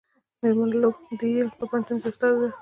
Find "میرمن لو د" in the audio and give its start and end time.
0.41-1.21